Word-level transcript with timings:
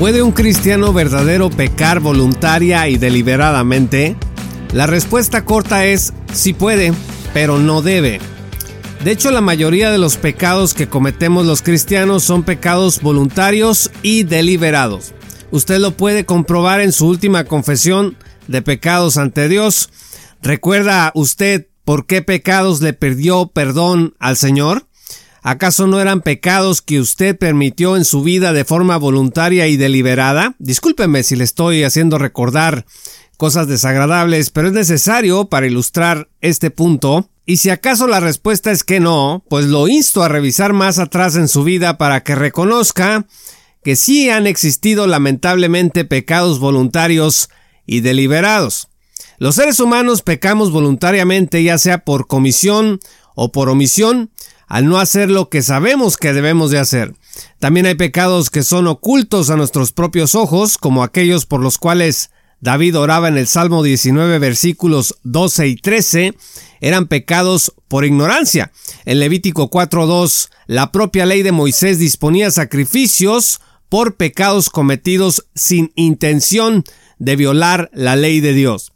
¿Puede 0.00 0.22
un 0.22 0.32
cristiano 0.32 0.94
verdadero 0.94 1.50
pecar 1.50 2.00
voluntaria 2.00 2.88
y 2.88 2.96
deliberadamente? 2.96 4.16
La 4.72 4.86
respuesta 4.86 5.44
corta 5.44 5.84
es 5.84 6.14
sí 6.32 6.54
puede, 6.54 6.94
pero 7.34 7.58
no 7.58 7.82
debe. 7.82 8.18
De 9.04 9.10
hecho, 9.10 9.30
la 9.30 9.42
mayoría 9.42 9.90
de 9.90 9.98
los 9.98 10.16
pecados 10.16 10.72
que 10.72 10.88
cometemos 10.88 11.44
los 11.44 11.60
cristianos 11.60 12.24
son 12.24 12.44
pecados 12.44 13.02
voluntarios 13.02 13.90
y 14.00 14.22
deliberados. 14.22 15.12
Usted 15.50 15.78
lo 15.80 15.90
puede 15.90 16.24
comprobar 16.24 16.80
en 16.80 16.92
su 16.92 17.06
última 17.06 17.44
confesión 17.44 18.16
de 18.48 18.62
pecados 18.62 19.18
ante 19.18 19.50
Dios. 19.50 19.90
¿Recuerda 20.40 21.12
usted 21.14 21.66
por 21.84 22.06
qué 22.06 22.22
pecados 22.22 22.80
le 22.80 22.94
perdió 22.94 23.48
perdón 23.48 24.14
al 24.18 24.38
Señor? 24.38 24.86
¿Acaso 25.42 25.86
no 25.86 26.00
eran 26.00 26.20
pecados 26.20 26.82
que 26.82 27.00
usted 27.00 27.36
permitió 27.36 27.96
en 27.96 28.04
su 28.04 28.22
vida 28.22 28.52
de 28.52 28.64
forma 28.64 28.98
voluntaria 28.98 29.68
y 29.68 29.76
deliberada? 29.76 30.54
Discúlpeme 30.58 31.22
si 31.22 31.36
le 31.36 31.44
estoy 31.44 31.82
haciendo 31.82 32.18
recordar 32.18 32.84
cosas 33.38 33.66
desagradables, 33.66 34.50
pero 34.50 34.68
es 34.68 34.74
necesario 34.74 35.46
para 35.46 35.66
ilustrar 35.66 36.28
este 36.42 36.70
punto. 36.70 37.30
Y 37.46 37.56
si 37.56 37.70
acaso 37.70 38.06
la 38.06 38.20
respuesta 38.20 38.70
es 38.70 38.84
que 38.84 39.00
no, 39.00 39.42
pues 39.48 39.64
lo 39.66 39.88
insto 39.88 40.22
a 40.22 40.28
revisar 40.28 40.74
más 40.74 40.98
atrás 40.98 41.36
en 41.36 41.48
su 41.48 41.64
vida 41.64 41.96
para 41.96 42.22
que 42.22 42.34
reconozca 42.34 43.26
que 43.82 43.96
sí 43.96 44.28
han 44.28 44.46
existido 44.46 45.06
lamentablemente 45.06 46.04
pecados 46.04 46.58
voluntarios 46.58 47.48
y 47.86 48.00
deliberados. 48.00 48.88
Los 49.38 49.54
seres 49.54 49.80
humanos 49.80 50.20
pecamos 50.20 50.70
voluntariamente 50.70 51.62
ya 51.62 51.78
sea 51.78 52.04
por 52.04 52.26
comisión 52.26 53.00
o 53.34 53.52
por 53.52 53.70
omisión, 53.70 54.30
al 54.70 54.86
no 54.86 54.98
hacer 54.98 55.30
lo 55.30 55.50
que 55.50 55.62
sabemos 55.62 56.16
que 56.16 56.32
debemos 56.32 56.70
de 56.70 56.78
hacer. 56.78 57.12
También 57.58 57.86
hay 57.86 57.96
pecados 57.96 58.50
que 58.50 58.62
son 58.62 58.86
ocultos 58.86 59.50
a 59.50 59.56
nuestros 59.56 59.90
propios 59.90 60.36
ojos, 60.36 60.78
como 60.78 61.02
aquellos 61.02 61.44
por 61.44 61.60
los 61.60 61.76
cuales 61.76 62.30
David 62.60 62.96
oraba 62.96 63.26
en 63.26 63.36
el 63.36 63.48
Salmo 63.48 63.82
19 63.82 64.38
versículos 64.38 65.16
12 65.24 65.66
y 65.66 65.76
13, 65.76 66.34
eran 66.80 67.08
pecados 67.08 67.74
por 67.88 68.04
ignorancia. 68.04 68.70
En 69.04 69.18
Levítico 69.18 69.70
4.2, 69.70 70.50
la 70.68 70.92
propia 70.92 71.26
ley 71.26 71.42
de 71.42 71.52
Moisés 71.52 71.98
disponía 71.98 72.52
sacrificios 72.52 73.60
por 73.88 74.14
pecados 74.14 74.70
cometidos 74.70 75.48
sin 75.52 75.90
intención 75.96 76.84
de 77.18 77.34
violar 77.34 77.90
la 77.92 78.14
ley 78.14 78.38
de 78.38 78.52
Dios. 78.52 78.92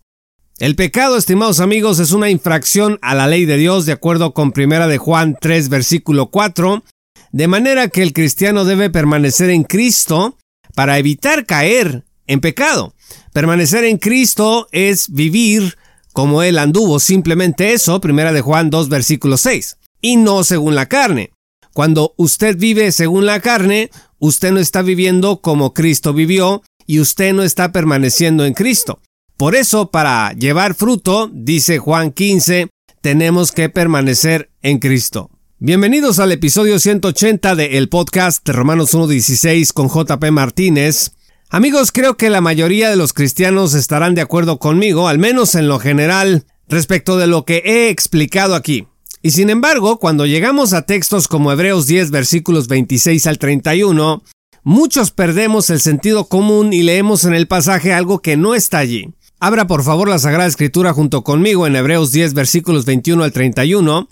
El 0.61 0.77
pecado, 0.77 1.17
estimados 1.17 1.59
amigos, 1.59 1.99
es 1.99 2.13
una 2.13 2.31
infracción 2.31 3.01
a 3.03 3.17
la 3.17 3.27
ley 3.27 3.45
de 3.45 3.57
Dios 3.57 3.87
de 3.87 3.93
acuerdo 3.93 4.35
con 4.35 4.53
Primera 4.53 4.87
de 4.87 4.99
Juan 4.99 5.37
3 5.41 5.69
versículo 5.69 6.29
4, 6.29 6.85
de 7.33 7.49
manera 7.49 7.89
que 7.89 8.03
el 8.03 8.13
cristiano 8.13 8.65
debe 8.65 8.89
permanecer 8.89 9.51
en 9.51 9.65
Cristo 9.65 10.39
para 10.77 10.97
evitar 11.01 11.45
caer 11.45 12.05
en 12.29 12.41
pecado. 12.41 12.95
Permanecer 13.33 13.83
en 13.83 13.99
Cristo 13.99 14.69
es 14.71 15.13
vivir 15.13 15.77
como 16.13 16.45
él 16.45 16.59
anduvo, 16.59 17.01
simplemente 17.01 17.73
eso, 17.73 18.01
Primera 18.01 18.33
de 18.33 18.41
Juan 18.41 18.71
2 18.71 18.89
versículo 18.89 19.37
6, 19.37 19.79
y 20.03 20.15
no 20.19 20.45
según 20.45 20.77
la 20.77 20.87
carne. 20.87 21.33
Cuando 21.73 22.15
usted 22.17 22.57
vive 22.57 22.93
según 22.93 23.27
la 23.27 23.41
carne, 23.41 23.91
usted 24.21 24.53
no 24.53 24.61
está 24.61 24.83
viviendo 24.83 25.41
como 25.41 25.75
Cristo 25.75 26.13
vivió 26.13 26.63
y 26.87 27.01
usted 27.01 27.33
no 27.33 27.43
está 27.43 27.73
permaneciendo 27.73 28.45
en 28.45 28.55
Cristo. 28.55 29.01
Por 29.37 29.57
eso, 29.57 29.91
para 29.91 30.33
llevar 30.35 30.77
fruto, 30.77 31.29
dice 31.33 31.79
Juan 31.79 32.13
15, 32.13 32.69
tenemos 33.01 33.51
que 33.51 33.69
permanecer 33.69 34.49
en 34.63 34.79
Cristo. 34.79 35.29
Bienvenidos 35.59 36.21
al 36.21 36.31
episodio 36.31 36.79
180 36.79 37.57
de 37.57 37.79
el 37.79 37.89
podcast 37.89 38.47
de 38.47 38.53
Romanos 38.53 38.95
1.16 38.95 39.73
con 39.73 39.89
JP 39.89 40.31
Martínez. 40.31 41.17
Amigos, 41.51 41.91
creo 41.91 42.17
que 42.17 42.31
la 42.31 42.41
mayoría 42.41 42.89
de 42.91 42.95
los 42.95 43.13
cristianos 43.13 43.75
estarán 43.75 44.15
de 44.15 44.21
acuerdo 44.21 44.61
conmigo, 44.61 45.09
al 45.09 45.19
menos 45.19 45.57
en 45.57 45.67
lo 45.67 45.81
general, 45.81 46.47
respecto 46.69 47.17
de 47.17 47.27
lo 47.27 47.45
que 47.45 47.61
he 47.65 47.89
explicado 47.89 48.55
aquí. 48.55 48.87
Y 49.21 49.33
sin 49.33 49.51
embargo, 49.51 49.99
cuando 49.99 50.27
llegamos 50.27 50.73
a 50.75 50.83
textos 50.83 51.27
como 51.27 51.51
Hebreos 51.51 51.89
10 51.89 52.13
versículos 52.13 52.69
26 52.69 53.27
al 53.27 53.39
31, 53.39 54.23
muchos 54.63 55.11
perdemos 55.11 55.71
el 55.71 55.81
sentido 55.81 56.29
común 56.29 56.73
y 56.73 56.85
leemos 56.85 57.25
en 57.25 57.35
el 57.35 57.49
pasaje 57.49 57.93
algo 57.93 58.21
que 58.21 58.37
no 58.37 58.55
está 58.55 58.79
allí. 58.79 59.13
Abra 59.41 59.67
por 59.67 59.83
favor 59.83 60.09
la 60.09 60.19
Sagrada 60.19 60.49
Escritura 60.49 60.93
junto 60.93 61.23
conmigo 61.25 61.67
en 61.67 61.77
Hebreos 61.77 62.13
10 62.13 62.35
versículos 62.35 62.85
21 62.87 63.25
al 63.25 63.33
31. 63.33 64.09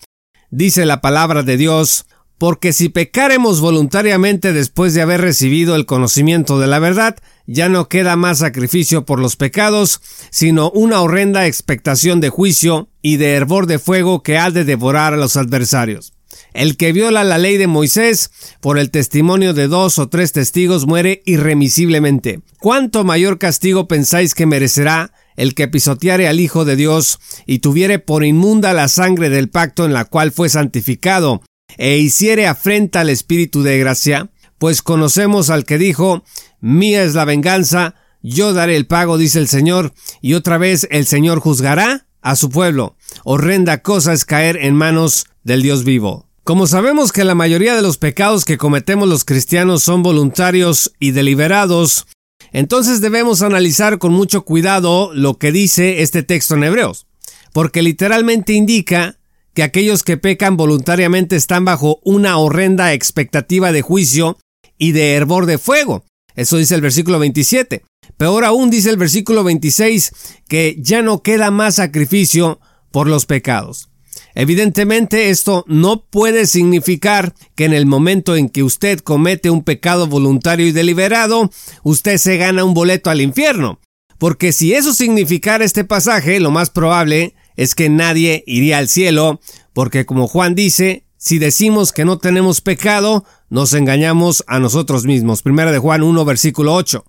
Dice 0.51 0.85
la 0.85 1.01
palabra 1.01 1.43
de 1.43 1.57
Dios, 1.57 2.07
porque 2.39 2.73
si 2.73 2.89
pecaremos 2.89 3.61
voluntariamente 3.61 4.53
después 4.53 4.95
de 4.95 5.01
haber 5.01 5.21
recibido 5.21 5.77
el 5.77 5.87
conocimiento 5.87 6.59
de 6.59 6.67
la 6.67 6.81
verdad, 6.81 7.17
ya 7.47 7.69
no 7.69 7.89
queda 7.89 8.17
más 8.17 8.39
sacrificio 8.39 9.07
por 9.07 9.21
los 9.21 9.37
pecados, 9.37 10.01
sino 10.31 10.71
una 10.71 11.01
horrenda 11.01 11.47
expectación 11.47 12.21
de 12.21 12.29
juicio 12.29 12.89
y 13.01 13.17
de 13.17 13.35
hervor 13.35 13.67
de 13.67 13.79
fuego 13.79 14.23
que 14.23 14.39
ha 14.39 14.51
de 14.51 14.65
devorar 14.65 15.15
a 15.15 15.17
los 15.17 15.37
adversarios. 15.37 16.12
El 16.53 16.77
que 16.77 16.93
viola 16.93 17.25
la 17.25 17.39
ley 17.39 17.57
de 17.57 17.67
Moisés 17.67 18.31
por 18.61 18.79
el 18.79 18.91
testimonio 18.91 19.55
de 19.55 19.69
dos 19.69 19.99
o 19.99 20.09
tres 20.09 20.33
testigos 20.33 20.87
muere 20.87 21.23
irremisiblemente. 21.25 22.41
¿Cuánto 22.61 23.05
mayor 23.05 23.39
castigo 23.39 23.89
pensáis 23.89 24.35
que 24.35 24.47
merecerá 24.47 25.13
el 25.37 25.55
que 25.55 25.69
pisoteare 25.69 26.29
al 26.29 26.41
Hijo 26.41 26.65
de 26.65 26.77
Dios 26.77 27.19
y 27.47 27.61
tuviere 27.61 27.99
por 27.99 28.25
inmunda 28.25 28.73
la 28.73 28.89
sangre 28.89 29.31
del 29.31 29.49
pacto 29.49 29.85
en 29.85 29.93
la 29.93 30.05
cual 30.05 30.33
fue 30.33 30.49
santificado, 30.49 31.43
e 31.79 31.99
hiciere 31.99 32.47
afrenta 32.47 33.01
al 33.01 33.11
Espíritu 33.11 33.63
de 33.63 33.79
gracia, 33.79 34.31
pues 34.59 34.83
conocemos 34.83 35.51
al 35.51 35.65
que 35.65 35.79
dijo, 35.79 36.23
Mía 36.61 37.03
es 37.03 37.15
la 37.15 37.25
venganza, 37.25 37.95
yo 38.23 38.53
daré 38.53 38.77
el 38.77 38.87
pago, 38.87 39.19
dice 39.19 39.39
el 39.39 39.49
Señor, 39.49 39.95
y 40.21 40.35
otra 40.35 40.59
vez 40.59 40.87
el 40.91 41.07
Señor 41.07 41.41
juzgará 41.41 42.07
a 42.21 42.37
su 42.37 42.51
pueblo. 42.51 42.97
Horrenda 43.25 43.83
cosa 43.83 44.13
es 44.13 44.25
caer 44.25 44.59
en 44.59 44.75
manos 44.75 45.27
del 45.45 45.63
Dios 45.63 45.85
vivo. 45.85 46.29
Como 46.45 46.67
sabemos 46.67 47.13
que 47.13 47.25
la 47.25 47.37
mayoría 47.37 47.77
de 47.77 47.83
los 47.83 47.99
pecados 47.99 48.45
que 48.45 48.59
cometemos 48.59 49.09
los 49.09 49.25
cristianos 49.25 49.83
son 49.83 50.03
voluntarios 50.03 50.93
y 50.99 51.13
deliberados, 51.13 52.07
entonces 52.53 53.01
debemos 53.01 53.43
analizar 53.43 53.99
con 53.99 54.13
mucho 54.13 54.45
cuidado 54.45 55.13
lo 55.15 55.39
que 55.39 55.53
dice 55.53 56.03
este 56.03 56.23
texto 56.23 56.55
en 56.55 56.65
Hebreos, 56.65 57.07
porque 57.53 57.83
literalmente 57.83 58.55
indica 58.55 59.19
que 59.55 59.63
aquellos 59.63 60.03
que 60.03 60.17
pecan 60.17 60.57
voluntariamente 60.57 61.37
están 61.37 61.65
bajo 61.65 62.01
una 62.03 62.39
horrenda 62.39 62.93
expectativa 62.93 63.71
de 63.71 63.83
juicio 63.83 64.39
y 64.79 64.93
de 64.93 65.15
hervor 65.15 65.47
de 65.47 65.59
fuego. 65.59 66.05
Eso 66.35 66.57
dice 66.57 66.75
el 66.75 66.81
versículo 66.81 67.19
27. 67.19 67.85
Peor 68.17 68.45
aún 68.45 68.71
dice 68.71 68.91
el 68.91 68.97
versículo 68.97 69.45
26 69.45 70.13
que 70.49 70.77
ya 70.81 71.03
no 71.03 71.23
queda 71.23 71.51
más 71.51 71.77
sacrificio 71.77 72.61
por 72.91 73.09
los 73.09 73.27
pecados. 73.27 73.92
Evidentemente 74.35 75.31
esto 75.31 75.65
no 75.69 76.05
puede 76.05 76.47
significar 76.47 77.35
que 77.55 77.65
en 77.65 77.73
el 77.73 77.87
momento 77.87 78.37
en 78.37 78.49
que 78.49 78.63
usted 78.63 79.01
comete 79.01 79.51
un 79.51 79.63
pecado 79.63 80.07
voluntario 80.07 80.67
y 80.67 80.73
deliberado, 80.73 81.51
usted 81.83 82.17
se 82.19 82.37
gana 82.37 82.65
un 82.65 82.75
boleto 82.75 83.11
al 83.11 83.21
infierno. 83.21 83.79
Porque 84.19 84.53
si 84.53 84.73
eso 84.75 84.95
significara 84.95 85.65
este 85.65 85.85
pasaje, 85.85 86.41
lo 86.41 86.51
más 86.51 86.71
probable 86.71 87.35
es 87.57 87.75
que 87.75 87.89
nadie 87.89 88.45
iría 88.47 88.79
al 88.79 88.89
cielo, 88.89 89.41
porque 89.73 90.07
como 90.07 90.29
Juan 90.29 90.55
dice, 90.55 91.07
si 91.17 91.39
decimos 91.39 91.93
que 91.93 92.05
no 92.05 92.19
tenemos 92.19 92.61
pecado, 92.61 93.25
nos 93.49 93.75
engañamos 93.75 94.45
a 94.47 94.59
nosotros 94.59 95.05
mismos. 95.05 95.43
Primera 95.43 95.73
de 95.73 95.79
Juan 95.79 96.03
1, 96.03 96.25
versículo 96.25 96.75
8. 96.75 97.05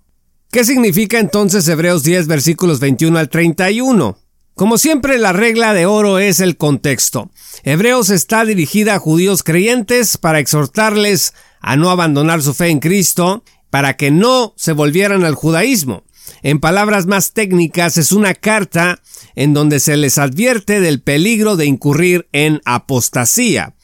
¿Qué 0.50 0.64
significa 0.64 1.18
entonces 1.18 1.66
Hebreos 1.66 2.04
10, 2.04 2.28
versículos 2.28 2.78
21 2.78 3.18
al 3.18 3.28
31? 3.28 4.16
Como 4.54 4.78
siempre, 4.78 5.18
la 5.18 5.32
regla 5.32 5.74
de 5.74 5.86
oro 5.86 6.20
es 6.20 6.38
el 6.38 6.56
contexto. 6.56 7.30
Hebreos 7.64 8.10
está 8.10 8.44
dirigida 8.44 8.94
a 8.94 8.98
judíos 9.00 9.42
creyentes 9.42 10.16
para 10.16 10.38
exhortarles 10.38 11.34
a 11.60 11.76
no 11.76 11.90
abandonar 11.90 12.40
su 12.40 12.54
fe 12.54 12.68
en 12.68 12.78
Cristo, 12.78 13.42
para 13.70 13.96
que 13.96 14.12
no 14.12 14.54
se 14.56 14.72
volvieran 14.72 15.24
al 15.24 15.34
judaísmo. 15.34 16.04
En 16.42 16.60
palabras 16.60 17.06
más 17.06 17.32
técnicas, 17.32 17.96
es 17.96 18.12
una 18.12 18.34
carta 18.34 19.00
en 19.34 19.54
donde 19.54 19.80
se 19.80 19.96
les 19.96 20.18
advierte 20.18 20.80
del 20.80 21.02
peligro 21.02 21.56
de 21.56 21.66
incurrir 21.66 22.28
en 22.30 22.60
apostasía. 22.64 23.74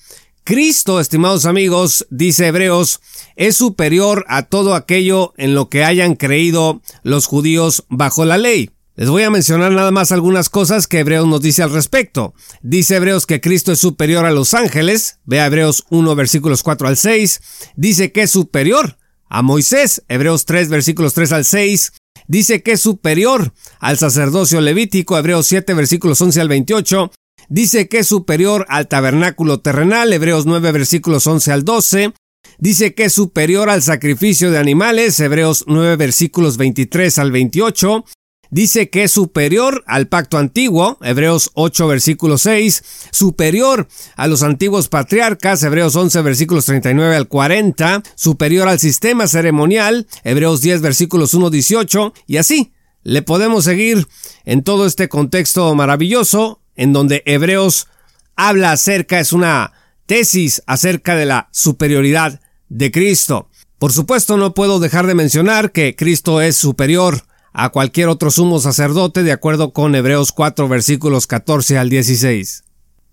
Cristo, 0.45 1.01
estimados 1.01 1.47
amigos, 1.47 2.07
dice 2.11 2.47
Hebreos, 2.47 3.01
es 3.35 3.57
superior 3.57 4.25
a 4.29 4.45
todo 4.45 4.75
aquello 4.75 5.33
en 5.37 5.55
lo 5.55 5.69
que 5.69 5.85
hayan 5.85 6.15
creído 6.15 6.81
los 7.03 7.27
judíos 7.27 7.85
bajo 7.89 8.25
la 8.25 8.39
ley. 8.39 8.71
Les 9.01 9.09
voy 9.09 9.23
a 9.23 9.31
mencionar 9.31 9.73
nada 9.73 9.91
más 9.91 10.13
algunas 10.13 10.51
cosas 10.51 10.87
que 10.87 10.99
Hebreos 10.99 11.27
nos 11.27 11.41
dice 11.41 11.63
al 11.63 11.73
respecto. 11.73 12.35
Dice 12.61 12.97
Hebreos 12.97 13.25
que 13.25 13.41
Cristo 13.41 13.73
es 13.73 13.79
superior 13.79 14.27
a 14.27 14.31
los 14.31 14.53
ángeles. 14.53 15.21
Ve 15.25 15.41
a 15.41 15.47
Hebreos 15.47 15.87
1 15.89 16.15
versículos 16.15 16.63
4 16.63 16.87
al 16.87 16.99
6. 16.99 17.41
Dice 17.77 18.13
que 18.13 18.21
es 18.21 18.31
superior 18.31 18.99
a 19.31 19.41
Moisés. 19.41 20.05
Hebreos 20.09 20.45
3 20.45 20.69
versículos 20.69 21.15
3 21.15 21.33
al 21.33 21.45
6. 21.47 21.93
Dice 22.29 22.63
que 22.63 22.73
es 22.73 22.83
superior 22.83 23.55
al 23.79 23.97
sacerdocio 23.97 24.61
levítico. 24.61 25.17
Hebreos 25.17 25.47
7 25.47 25.73
versículos 25.73 26.21
11 26.21 26.39
al 26.43 26.49
28. 26.49 27.11
Dice 27.49 27.89
que 27.89 28.01
es 28.01 28.07
superior 28.07 28.67
al 28.69 28.87
tabernáculo 28.87 29.61
terrenal. 29.61 30.13
Hebreos 30.13 30.45
9 30.45 30.73
versículos 30.73 31.27
11 31.27 31.53
al 31.53 31.65
12. 31.65 32.13
Dice 32.59 32.95
que 32.95 33.05
es 33.05 33.15
superior 33.15 33.71
al 33.71 33.81
sacrificio 33.81 34.51
de 34.51 34.59
animales. 34.59 35.19
Hebreos 35.21 35.65
9 35.67 35.97
versículos 35.97 36.59
23 36.59 37.19
al 37.19 37.33
28 37.33 38.05
dice 38.51 38.91
que 38.91 39.05
es 39.05 39.13
superior 39.13 39.83
al 39.87 40.09
pacto 40.09 40.39
antiguo, 40.39 40.99
Hebreos 41.01 41.51
8 41.55 41.87
versículo 41.89 42.39
6, 42.39 42.83
superior 43.11 43.89
a 44.17 44.27
los 44.27 44.43
antiguos 44.43 44.89
patriarcas, 44.89 45.63
Hebreos 45.63 45.97
11 45.97 46.23
versículos 46.23 46.67
39 46.67 47.17
al 47.17 47.29
40, 47.29 48.03
superior 48.15 48.69
al 48.69 48.79
sistema 48.79 49.27
ceremonial, 49.27 50.07
Hebreos 50.25 50.61
10 50.61 50.83
versículos 50.83 51.35
1 51.35 51.51
18, 51.51 52.13
y 52.27 52.37
así 52.37 52.73
le 53.03 53.23
podemos 53.23 53.65
seguir 53.65 54.07
en 54.45 54.63
todo 54.63 54.87
este 54.87 55.09
contexto 55.09 55.75
maravilloso 55.75 56.61
en 56.77 56.93
donde 56.93 57.23
Hebreos 57.27 57.89
habla 58.37 58.73
acerca, 58.73 59.21
es 59.21 59.33
una 59.33 59.73
tesis 60.07 60.63
acerca 60.67 61.15
de 61.15 61.27
la 61.27 61.49
superioridad 61.53 62.41
de 62.69 62.91
Cristo. 62.91 63.49
Por 63.79 63.93
supuesto 63.93 64.37
no 64.37 64.55
puedo 64.55 64.81
dejar 64.81 65.07
de 65.07 65.15
mencionar 65.15 65.73
que 65.73 65.97
Cristo 65.97 66.41
es 66.41 66.57
superior 66.57 67.25
a 67.53 67.71
cualquier 67.71 68.09
otro 68.09 68.31
sumo 68.31 68.61
sacerdote 68.61 69.23
de 69.23 69.33
acuerdo 69.33 69.73
con 69.73 69.95
Hebreos 69.95 70.33
4 70.33 70.69
versículos 70.69 71.27
14 71.27 71.79
al 71.79 71.91
16. 71.91 72.65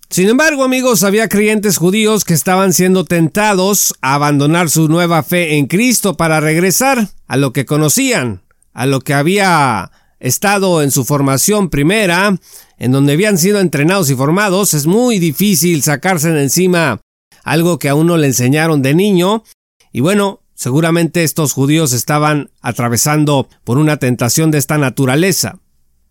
Sin 0.10 0.30
embargo, 0.30 0.63
amigos, 0.63 1.04
había 1.04 1.28
creyentes 1.28 1.78
judíos 1.78 2.24
que 2.24 2.34
estaban 2.34 2.72
siendo 2.72 3.04
tentados 3.04 3.94
a 4.01 4.13
abandonar 4.13 4.69
su 4.69 4.88
nueva 4.88 5.22
fe 5.22 5.57
en 5.57 5.68
Cristo 5.68 6.16
para 6.16 6.39
regresar 6.39 7.10
a 7.28 7.36
lo 7.36 7.51
que 7.51 7.66
conocían, 7.66 8.42
a 8.74 8.86
lo 8.86 9.01
que 9.01 9.13
había 9.13 9.92
estado 10.19 10.81
en 10.81 10.92
su 10.92 11.04
formación 11.04 11.69
primera, 11.69 12.40
en 12.78 12.92
donde 12.92 13.13
habían 13.13 13.38
sido 13.38 13.60
entrenados 13.60 14.10
y 14.10 14.16
formados. 14.16 14.74
Es 14.74 14.86
muy 14.86 15.19
difícil 15.19 15.83
sacarse 15.83 16.31
de 16.31 16.44
encima 16.44 17.01
algo 17.44 17.78
que 17.78 17.90
a 17.90 17.95
uno 17.95 18.16
le 18.16 18.28
enseñaron 18.28 18.81
de 18.81 18.94
niño. 18.94 19.44
Y 19.92 20.00
bueno, 20.00 20.42
Seguramente 20.57 21.24
estos 21.24 21.54
judíos 21.54 21.94
estaban 21.94 22.50
atravesando 22.62 23.48
por 23.63 23.77
una 23.77 23.98
tentación 23.98 24.50
de 24.50 24.57
esta 24.57 24.80
naturaleza. 24.80 25.59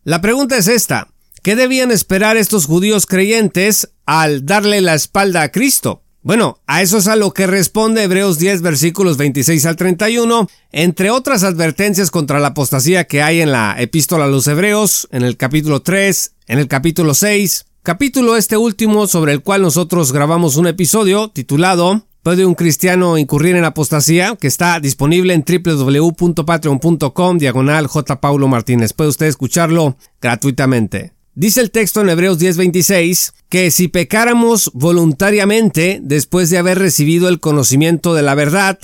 La 0.05 0.21
pregunta 0.21 0.57
es 0.57 0.69
esta, 0.69 1.09
¿qué 1.43 1.57
debían 1.57 1.91
esperar 1.91 2.37
estos 2.37 2.67
judíos 2.67 3.07
creyentes 3.07 3.91
al 4.07 4.47
darle 4.47 4.81
la 4.83 4.95
espalda 4.95 5.43
a 5.43 5.51
Cristo? 5.51 6.05
Bueno, 6.23 6.61
a 6.69 6.81
eso 6.81 6.99
es 6.99 7.09
a 7.09 7.17
lo 7.17 7.33
que 7.33 7.49
responde 7.49 8.05
Hebreos 8.05 8.39
10 8.39 8.63
versículos 8.63 9.17
26 9.17 9.67
al 9.67 9.75
31, 9.75 10.49
entre 10.71 11.11
otras 11.11 11.43
advertencias 11.43 12.13
contra 12.13 12.39
la 12.39 12.49
apostasía 12.49 13.03
que 13.09 13.23
hay 13.23 13.41
en 13.41 13.51
la 13.51 13.75
epístola 13.77 14.27
a 14.27 14.29
los 14.29 14.47
Hebreos, 14.47 15.09
en 15.11 15.25
el 15.25 15.37
capítulo 15.37 15.83
3, 15.83 16.35
en 16.47 16.61
el 16.61 16.69
capítulo 16.69 17.15
6, 17.15 17.67
capítulo 17.83 18.37
este 18.37 18.57
último 18.57 19.09
sobre 19.09 19.33
el 19.33 19.43
cual 19.43 19.63
nosotros 19.63 20.13
grabamos 20.13 20.55
un 20.57 20.69
episodio 20.69 21.31
titulado 21.31 22.06
¿Puede 22.27 22.45
un 22.45 22.57
cristiano 22.57 23.17
incurrir 23.19 23.55
en 23.55 23.65
apostasía? 23.65 24.35
Que 24.35 24.49
está 24.49 24.81
disponible 24.81 25.33
en 25.33 25.45
www.patreon.com 25.47 27.39
diagonal 27.39 27.87
J. 27.87 28.21
Paulo 28.21 28.49
Martínez. 28.49 28.93
Puede 28.95 29.11
usted 29.11 29.27
escucharlo 29.27 29.97
gratuitamente. 30.21 31.13
Dice 31.37 31.61
el 31.61 31.71
texto 31.71 32.01
en 32.01 32.09
Hebreos 32.09 32.41
10:26 32.41 33.33
que 33.49 33.71
si 33.71 33.87
pecáramos 33.87 34.73
voluntariamente 34.75 36.01
después 36.03 36.51
de 36.51 36.59
haber 36.59 36.81
recibido 36.81 37.29
el 37.29 37.39
conocimiento 37.39 38.13
de 38.13 38.23
la 38.23 38.35
verdad, 38.35 38.81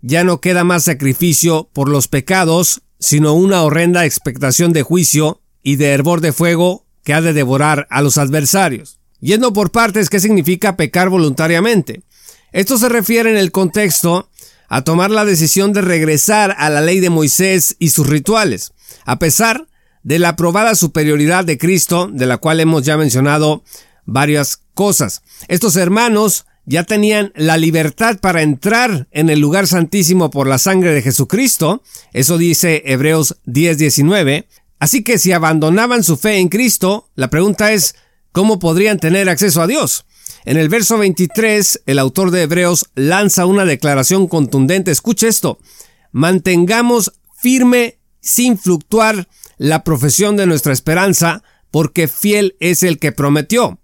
ya 0.00 0.24
no 0.24 0.40
queda 0.40 0.64
más 0.64 0.84
sacrificio 0.84 1.68
por 1.74 1.90
los 1.90 2.08
pecados, 2.08 2.80
sino 2.98 3.34
una 3.34 3.62
horrenda 3.62 4.06
expectación 4.06 4.72
de 4.72 4.84
juicio 4.84 5.42
y 5.62 5.76
de 5.76 5.88
hervor 5.88 6.22
de 6.22 6.32
fuego 6.32 6.86
que 7.04 7.12
ha 7.12 7.20
de 7.20 7.34
devorar 7.34 7.86
a 7.90 8.00
los 8.00 8.16
adversarios. 8.16 9.00
Yendo 9.20 9.52
por 9.52 9.70
partes, 9.70 10.08
¿qué 10.08 10.18
significa 10.18 10.76
pecar 10.78 11.10
voluntariamente? 11.10 12.02
Esto 12.56 12.78
se 12.78 12.88
refiere 12.88 13.28
en 13.28 13.36
el 13.36 13.52
contexto 13.52 14.30
a 14.70 14.82
tomar 14.82 15.10
la 15.10 15.26
decisión 15.26 15.74
de 15.74 15.82
regresar 15.82 16.56
a 16.56 16.70
la 16.70 16.80
ley 16.80 17.00
de 17.00 17.10
Moisés 17.10 17.76
y 17.78 17.90
sus 17.90 18.06
rituales, 18.06 18.72
a 19.04 19.18
pesar 19.18 19.68
de 20.02 20.18
la 20.18 20.36
probada 20.36 20.74
superioridad 20.74 21.44
de 21.44 21.58
Cristo, 21.58 22.08
de 22.10 22.24
la 22.24 22.38
cual 22.38 22.60
hemos 22.60 22.82
ya 22.82 22.96
mencionado 22.96 23.62
varias 24.06 24.62
cosas. 24.72 25.20
Estos 25.48 25.76
hermanos 25.76 26.46
ya 26.64 26.84
tenían 26.84 27.30
la 27.36 27.58
libertad 27.58 28.20
para 28.20 28.40
entrar 28.40 29.06
en 29.10 29.28
el 29.28 29.38
lugar 29.38 29.66
santísimo 29.66 30.30
por 30.30 30.46
la 30.46 30.56
sangre 30.56 30.94
de 30.94 31.02
Jesucristo, 31.02 31.82
eso 32.14 32.38
dice 32.38 32.84
Hebreos 32.86 33.36
10:19, 33.44 34.46
así 34.78 35.04
que 35.04 35.18
si 35.18 35.32
abandonaban 35.32 36.02
su 36.02 36.16
fe 36.16 36.38
en 36.38 36.48
Cristo, 36.48 37.10
la 37.16 37.28
pregunta 37.28 37.72
es, 37.72 37.96
¿cómo 38.32 38.58
podrían 38.58 38.98
tener 38.98 39.28
acceso 39.28 39.60
a 39.60 39.66
Dios? 39.66 40.06
En 40.46 40.56
el 40.58 40.68
verso 40.68 40.96
23, 40.96 41.82
el 41.86 41.98
autor 41.98 42.30
de 42.30 42.42
Hebreos 42.42 42.86
lanza 42.94 43.46
una 43.46 43.64
declaración 43.64 44.28
contundente. 44.28 44.92
Escuche 44.92 45.26
esto. 45.26 45.58
Mantengamos 46.12 47.14
firme, 47.36 47.98
sin 48.20 48.56
fluctuar, 48.56 49.26
la 49.58 49.82
profesión 49.82 50.36
de 50.36 50.46
nuestra 50.46 50.72
esperanza, 50.72 51.42
porque 51.72 52.06
fiel 52.06 52.54
es 52.60 52.84
el 52.84 53.00
que 53.00 53.10
prometió. 53.10 53.80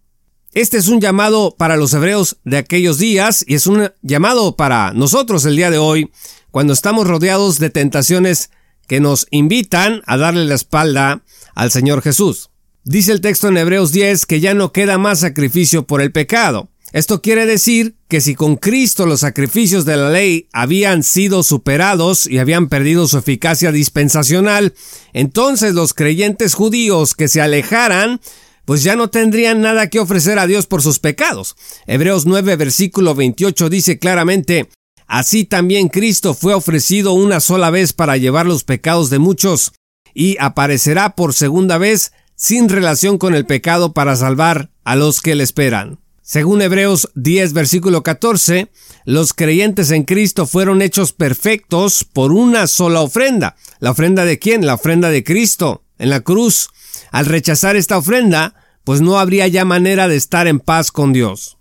Este 0.53 0.77
es 0.77 0.87
un 0.87 1.01
llamado 1.01 1.57
para 1.59 1.77
los 1.77 1.93
hebreos 1.95 2.37
de 2.45 2.59
aquellos 2.59 2.99
días 2.99 3.45
y 3.49 3.57
es 3.57 3.67
un 3.67 3.91
llamado 4.01 4.55
para 4.55 4.93
nosotros 4.93 5.45
el 5.47 5.57
día 5.57 5.73
de 5.73 5.79
hoy, 5.79 6.13
cuando 6.53 6.75
estamos 6.75 7.09
rodeados 7.09 7.59
de 7.59 7.71
tentaciones 7.71 8.51
que 8.87 9.01
nos 9.01 9.27
invitan 9.33 10.03
a 10.07 10.17
darle 10.17 10.45
la 10.45 10.55
espalda 10.55 11.25
al 11.57 11.73
Señor 11.73 12.03
Jesús. 12.03 12.52
Dice 12.85 13.13
el 13.13 13.21
texto 13.21 13.47
en 13.47 13.57
Hebreos 13.57 13.93
10 13.93 14.27
que 14.27 14.41
ya 14.41 14.55
no 14.55 14.73
queda 14.73 14.99
más 14.99 15.21
sacrificio 15.21 15.87
por 15.87 16.03
el 16.03 16.11
pecado. 16.11 16.69
Esto 16.93 17.23
quiere 17.23 17.47
decir 17.47 17.95
que 18.09 18.21
si 18.21 18.35
con 18.35 18.57
Cristo 18.57 19.07
los 19.07 19.21
sacrificios 19.21 19.85
de 19.85 19.97
la 19.97 20.11
ley 20.11 20.49
habían 20.53 21.05
sido 21.05 21.45
superados 21.45 22.27
y 22.27 22.39
habían 22.39 22.69
perdido 22.69 23.07
su 23.07 23.19
eficacia 23.19 23.71
dispensacional, 23.71 24.75
entonces 25.13 25.75
los 25.75 25.95
creyentes 25.95 26.55
judíos 26.55 27.15
que 27.15 27.29
se 27.29 27.41
alejaran 27.41 28.21
pues 28.65 28.83
ya 28.83 28.97
no 28.97 29.11
tendrían 29.11 29.61
nada 29.61 29.89
que 29.89 30.01
ofrecer 30.01 30.41
a 30.41 30.49
Dios 30.49 30.67
por 30.67 30.83
sus 30.83 30.99
pecados. 30.99 31.57
Hebreos 31.87 32.27
9 32.27 32.57
versículo 32.57 33.15
28 33.15 33.71
dice 33.71 33.99
claramente, 33.99 34.69
Así 35.07 35.45
también 35.45 35.89
Cristo 35.89 36.35
fue 36.35 36.53
ofrecido 36.53 37.13
una 37.13 37.39
sola 37.39 37.71
vez 37.71 37.93
para 37.93 38.17
llevar 38.17 38.47
los 38.47 38.65
pecados 38.65 39.09
de 39.09 39.19
muchos, 39.19 39.73
y 40.15 40.37
aparecerá 40.41 41.15
por 41.15 41.33
segunda 41.33 41.79
vez 41.79 42.13
sin 42.43 42.69
relación 42.69 43.19
con 43.19 43.37
el 43.37 43.47
pecado 43.47 43.93
para 43.93 44.17
salvar 44.17 44.73
a 44.83 44.97
los 44.97 45.21
que 45.21 45.37
le 45.37 45.45
esperan. 45.45 46.01
Según 46.23 46.61
Hebreos 46.61 47.09
10, 47.15 47.53
versículo 47.53 48.03
14, 48.03 48.69
los 49.05 49.33
creyentes 49.33 49.93
en 49.93 50.03
Cristo 50.03 50.49
fueron 50.49 50.83
hechos 50.83 51.13
perfectos 51.13 52.05
por 52.05 52.33
una 52.33 52.67
sola 52.67 53.01
ofrenda. 53.01 53.55
¿La 53.79 53.93
ofrenda 53.93 54.25
de 54.25 54.41
quién? 54.41 54.67
La 54.67 54.75
ofrenda 54.75 55.11
de 55.11 55.23
Cristo 55.23 55.85
en 56.01 56.11
la 56.11 56.23
cruz. 56.23 56.71
Al 57.13 57.27
rechazar 57.27 57.77
esta 57.77 57.97
ofrenda, 57.97 58.57
pues 58.83 59.01
no 59.01 59.21
habría 59.21 59.47
ya 59.47 59.65
manera 59.65 60.09
de 60.09 60.17
estar 60.17 60.49
en 60.49 60.59
paz 60.59 60.91
con 60.91 61.13
Dios. 61.13 61.59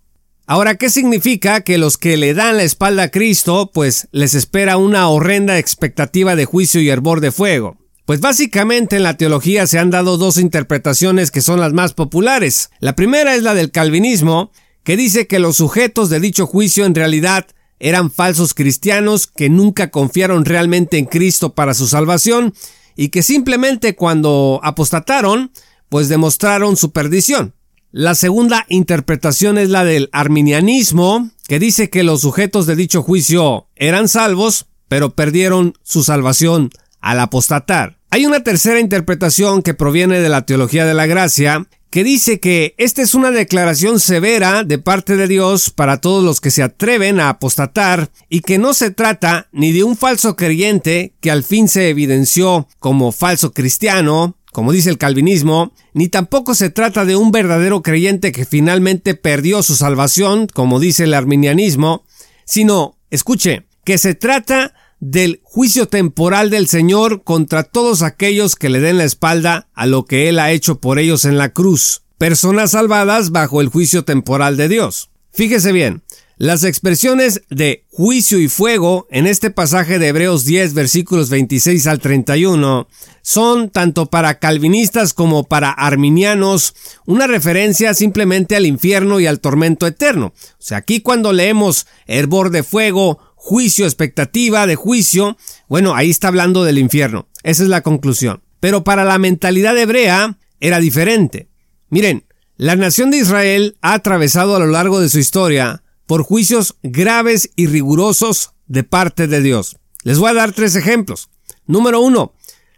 Ahora, 0.47 0.77
¿qué 0.77 0.89
significa 0.89 1.61
que 1.61 1.77
los 1.77 1.99
que 1.99 2.17
le 2.17 2.33
dan 2.33 2.57
la 2.57 2.63
espalda 2.63 3.03
a 3.03 3.11
Cristo, 3.11 3.69
pues 3.71 4.07
les 4.11 4.33
espera 4.33 4.77
una 4.77 5.07
horrenda 5.09 5.59
expectativa 5.59 6.35
de 6.35 6.45
juicio 6.45 6.81
y 6.81 6.89
hervor 6.89 7.21
de 7.21 7.31
fuego? 7.31 7.80
Pues 8.11 8.19
básicamente 8.19 8.97
en 8.97 9.03
la 9.03 9.15
teología 9.15 9.65
se 9.67 9.79
han 9.79 9.89
dado 9.89 10.17
dos 10.17 10.35
interpretaciones 10.35 11.31
que 11.31 11.39
son 11.39 11.61
las 11.61 11.71
más 11.71 11.93
populares. 11.93 12.69
La 12.81 12.93
primera 12.93 13.35
es 13.35 13.43
la 13.43 13.53
del 13.53 13.71
calvinismo, 13.71 14.51
que 14.83 14.97
dice 14.97 15.27
que 15.27 15.39
los 15.39 15.55
sujetos 15.55 16.09
de 16.09 16.19
dicho 16.19 16.45
juicio 16.45 16.85
en 16.85 16.93
realidad 16.93 17.47
eran 17.79 18.11
falsos 18.11 18.53
cristianos 18.53 19.27
que 19.27 19.49
nunca 19.49 19.91
confiaron 19.91 20.43
realmente 20.43 20.97
en 20.97 21.05
Cristo 21.05 21.55
para 21.55 21.73
su 21.73 21.87
salvación 21.87 22.53
y 22.97 23.11
que 23.11 23.23
simplemente 23.23 23.95
cuando 23.95 24.59
apostataron, 24.61 25.53
pues 25.87 26.09
demostraron 26.09 26.75
su 26.75 26.91
perdición. 26.91 27.55
La 27.91 28.15
segunda 28.15 28.65
interpretación 28.67 29.57
es 29.57 29.69
la 29.69 29.85
del 29.85 30.09
arminianismo, 30.11 31.31
que 31.47 31.59
dice 31.59 31.89
que 31.89 32.03
los 32.03 32.19
sujetos 32.19 32.65
de 32.65 32.75
dicho 32.75 33.03
juicio 33.03 33.69
eran 33.77 34.09
salvos, 34.09 34.65
pero 34.89 35.15
perdieron 35.15 35.75
su 35.81 36.03
salvación 36.03 36.71
al 36.99 37.21
apostatar. 37.21 38.00
Hay 38.13 38.25
una 38.25 38.43
tercera 38.43 38.81
interpretación 38.81 39.61
que 39.61 39.73
proviene 39.73 40.19
de 40.19 40.27
la 40.27 40.45
teología 40.45 40.85
de 40.85 40.93
la 40.93 41.05
gracia, 41.05 41.65
que 41.89 42.03
dice 42.03 42.41
que 42.41 42.75
esta 42.77 43.01
es 43.01 43.15
una 43.15 43.31
declaración 43.31 44.01
severa 44.01 44.65
de 44.65 44.79
parte 44.79 45.15
de 45.15 45.29
Dios 45.29 45.69
para 45.69 46.01
todos 46.01 46.21
los 46.21 46.41
que 46.41 46.51
se 46.51 46.61
atreven 46.61 47.21
a 47.21 47.29
apostatar 47.29 48.11
y 48.27 48.41
que 48.41 48.57
no 48.57 48.73
se 48.73 48.91
trata 48.91 49.47
ni 49.53 49.71
de 49.71 49.85
un 49.85 49.95
falso 49.95 50.35
creyente 50.35 51.13
que 51.21 51.31
al 51.31 51.45
fin 51.45 51.69
se 51.69 51.87
evidenció 51.87 52.67
como 52.79 53.13
falso 53.13 53.53
cristiano, 53.53 54.35
como 54.51 54.73
dice 54.73 54.89
el 54.89 54.97
calvinismo, 54.97 55.71
ni 55.93 56.09
tampoco 56.09 56.53
se 56.53 56.69
trata 56.69 57.05
de 57.05 57.15
un 57.15 57.31
verdadero 57.31 57.81
creyente 57.81 58.33
que 58.33 58.43
finalmente 58.43 59.15
perdió 59.15 59.63
su 59.63 59.77
salvación, 59.77 60.47
como 60.53 60.81
dice 60.81 61.05
el 61.05 61.13
arminianismo, 61.13 62.03
sino, 62.43 62.97
escuche, 63.09 63.67
que 63.85 63.97
se 63.97 64.15
trata 64.15 64.73
del 65.01 65.41
juicio 65.43 65.87
temporal 65.87 66.49
del 66.49 66.67
Señor 66.67 67.23
contra 67.23 67.63
todos 67.63 68.03
aquellos 68.03 68.55
que 68.55 68.69
le 68.69 68.79
den 68.79 68.99
la 68.99 69.03
espalda 69.03 69.67
a 69.73 69.87
lo 69.87 70.05
que 70.05 70.29
Él 70.29 70.39
ha 70.39 70.51
hecho 70.51 70.79
por 70.79 70.99
ellos 70.99 71.25
en 71.25 71.37
la 71.37 71.49
cruz, 71.49 72.03
personas 72.17 72.71
salvadas 72.71 73.31
bajo 73.31 73.59
el 73.59 73.67
juicio 73.67 74.05
temporal 74.05 74.55
de 74.55 74.69
Dios. 74.69 75.09
Fíjese 75.33 75.71
bien, 75.71 76.03
las 76.37 76.63
expresiones 76.63 77.43
de 77.49 77.85
juicio 77.91 78.39
y 78.39 78.47
fuego 78.47 79.07
en 79.11 79.27
este 79.27 79.51
pasaje 79.51 79.99
de 79.99 80.07
Hebreos 80.07 80.43
10 80.43 80.73
versículos 80.73 81.29
26 81.29 81.85
al 81.85 81.99
31 81.99 82.87
son 83.21 83.69
tanto 83.69 84.07
para 84.07 84.39
calvinistas 84.39 85.13
como 85.13 85.43
para 85.43 85.69
arminianos 85.69 86.73
una 87.05 87.27
referencia 87.27 87.93
simplemente 87.93 88.55
al 88.55 88.65
infierno 88.65 89.19
y 89.19 89.27
al 89.27 89.39
tormento 89.39 89.85
eterno. 89.85 90.33
O 90.35 90.55
sea, 90.57 90.77
aquí 90.77 91.01
cuando 91.01 91.31
leemos 91.31 91.85
hervor 92.07 92.49
de 92.49 92.63
fuego, 92.63 93.19
juicio, 93.43 93.85
expectativa 93.85 94.67
de 94.67 94.75
juicio, 94.75 95.35
bueno, 95.67 95.95
ahí 95.95 96.11
está 96.11 96.27
hablando 96.27 96.63
del 96.63 96.77
infierno. 96.77 97.27
Esa 97.41 97.63
es 97.63 97.69
la 97.69 97.81
conclusión. 97.81 98.43
Pero 98.59 98.83
para 98.83 99.03
la 99.03 99.17
mentalidad 99.17 99.75
hebrea 99.75 100.37
era 100.59 100.79
diferente. 100.79 101.49
Miren, 101.89 102.23
la 102.55 102.75
nación 102.75 103.09
de 103.09 103.17
Israel 103.17 103.77
ha 103.81 103.93
atravesado 103.93 104.55
a 104.55 104.59
lo 104.59 104.67
largo 104.67 104.99
de 104.99 105.09
su 105.09 105.17
historia 105.17 105.81
por 106.05 106.21
juicios 106.21 106.75
graves 106.83 107.49
y 107.55 107.65
rigurosos 107.65 108.53
de 108.67 108.83
parte 108.83 109.25
de 109.25 109.41
Dios. 109.41 109.77
Les 110.03 110.19
voy 110.19 110.29
a 110.29 110.35
dar 110.35 110.51
tres 110.51 110.75
ejemplos. 110.75 111.31
Número 111.65 111.99
uno, 111.99 112.35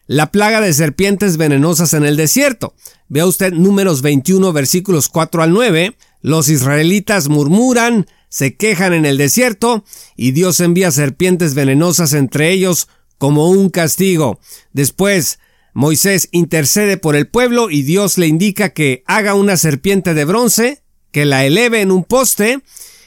la 0.08 0.32
plaga 0.32 0.62
de 0.62 0.72
serpientes 0.72 1.36
venenosas 1.36 1.93
en 1.93 2.05
el 2.05 2.15
desierto. 2.15 2.74
Vea 3.10 3.25
usted 3.25 3.51
números 3.51 4.01
21 4.01 4.53
versículos 4.53 5.10
4 5.10 5.43
al 5.43 5.51
9. 5.51 5.98
Los 6.22 6.48
israelitas 6.48 7.27
murmuran, 7.27 8.08
se 8.33 8.55
quejan 8.55 8.93
en 8.93 9.05
el 9.05 9.19
desierto 9.19 9.85
y 10.15 10.31
Dios 10.31 10.59
envía 10.59 10.89
serpientes 10.89 11.53
venenosas 11.53 12.13
entre 12.13 12.49
ellos 12.49 12.87
como 13.19 13.51
un 13.51 13.69
castigo. 13.69 14.39
Después, 14.71 15.37
Moisés 15.73 16.29
intercede 16.31 16.97
por 16.97 17.15
el 17.15 17.27
pueblo 17.27 17.69
y 17.69 17.83
Dios 17.83 18.17
le 18.17 18.25
indica 18.25 18.69
que 18.69 19.03
haga 19.05 19.35
una 19.35 19.55
serpiente 19.55 20.15
de 20.15 20.25
bronce, 20.25 20.81
que 21.11 21.25
la 21.25 21.45
eleve 21.45 21.81
en 21.81 21.91
un 21.91 22.03
poste, 22.03 22.61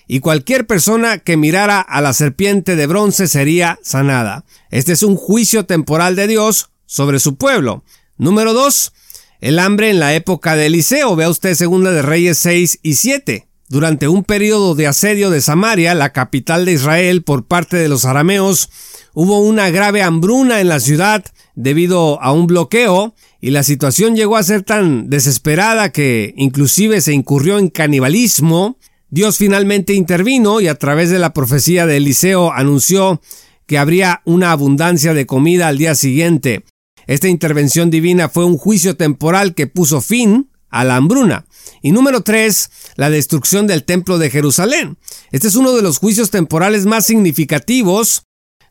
y 0.06 0.20
cualquier 0.20 0.68
persona 0.68 1.18
que 1.18 1.36
mirara 1.36 1.80
a 1.80 2.00
la 2.00 2.12
serpiente 2.12 2.76
de 2.76 2.86
bronce 2.86 3.26
sería 3.26 3.80
sanada. 3.82 4.44
Este 4.70 4.92
es 4.92 5.02
un 5.02 5.16
juicio 5.16 5.66
temporal 5.66 6.14
de 6.14 6.28
Dios 6.28 6.70
sobre 6.86 7.18
su 7.18 7.34
pueblo. 7.34 7.82
Número 8.16 8.52
2. 8.52 8.92
El 9.40 9.58
hambre 9.58 9.90
en 9.90 9.98
la 9.98 10.14
época 10.14 10.54
de 10.54 10.66
Eliseo. 10.66 11.16
Vea 11.16 11.28
usted 11.28 11.54
segunda 11.54 11.90
de 11.90 12.02
Reyes 12.02 12.38
6 12.38 12.78
y 12.84 12.94
7. 12.94 13.48
Durante 13.68 14.06
un 14.06 14.22
periodo 14.22 14.76
de 14.76 14.86
asedio 14.86 15.28
de 15.28 15.40
Samaria, 15.40 15.94
la 15.96 16.12
capital 16.12 16.64
de 16.64 16.72
Israel, 16.72 17.24
por 17.24 17.46
parte 17.46 17.76
de 17.76 17.88
los 17.88 18.04
arameos, 18.04 18.70
hubo 19.12 19.40
una 19.40 19.70
grave 19.70 20.02
hambruna 20.02 20.60
en 20.60 20.68
la 20.68 20.78
ciudad 20.78 21.24
debido 21.56 22.22
a 22.22 22.30
un 22.30 22.46
bloqueo 22.46 23.14
y 23.40 23.50
la 23.50 23.64
situación 23.64 24.14
llegó 24.14 24.36
a 24.36 24.44
ser 24.44 24.62
tan 24.62 25.10
desesperada 25.10 25.90
que 25.90 26.32
inclusive 26.36 27.00
se 27.00 27.12
incurrió 27.12 27.58
en 27.58 27.68
canibalismo. 27.68 28.78
Dios 29.10 29.36
finalmente 29.36 29.94
intervino 29.94 30.60
y 30.60 30.68
a 30.68 30.76
través 30.76 31.10
de 31.10 31.18
la 31.18 31.32
profecía 31.32 31.86
de 31.86 31.96
Eliseo 31.96 32.52
anunció 32.52 33.20
que 33.66 33.78
habría 33.78 34.22
una 34.24 34.52
abundancia 34.52 35.12
de 35.12 35.26
comida 35.26 35.66
al 35.66 35.78
día 35.78 35.96
siguiente. 35.96 36.64
Esta 37.08 37.26
intervención 37.26 37.90
divina 37.90 38.28
fue 38.28 38.44
un 38.44 38.58
juicio 38.58 38.96
temporal 38.96 39.54
que 39.54 39.66
puso 39.66 40.00
fin 40.00 40.50
a 40.70 40.84
la 40.84 40.96
hambruna. 40.96 41.46
Y 41.82 41.92
número 41.92 42.22
3, 42.22 42.70
la 42.96 43.10
destrucción 43.10 43.66
del 43.66 43.84
templo 43.84 44.18
de 44.18 44.30
Jerusalén. 44.30 44.98
Este 45.32 45.48
es 45.48 45.56
uno 45.56 45.72
de 45.72 45.82
los 45.82 45.98
juicios 45.98 46.30
temporales 46.30 46.86
más 46.86 47.06
significativos 47.06 48.24